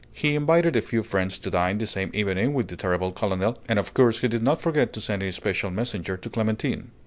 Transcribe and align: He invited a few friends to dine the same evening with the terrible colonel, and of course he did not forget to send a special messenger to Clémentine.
He 0.11 0.33
invited 0.33 0.75
a 0.75 0.81
few 0.81 1.03
friends 1.03 1.37
to 1.37 1.51
dine 1.51 1.77
the 1.77 1.85
same 1.85 2.09
evening 2.15 2.55
with 2.55 2.69
the 2.69 2.75
terrible 2.75 3.11
colonel, 3.11 3.59
and 3.69 3.77
of 3.77 3.93
course 3.93 4.21
he 4.21 4.27
did 4.27 4.41
not 4.41 4.59
forget 4.59 4.93
to 4.93 4.99
send 4.99 5.21
a 5.21 5.31
special 5.31 5.69
messenger 5.69 6.17
to 6.17 6.27
Clémentine. 6.27 6.85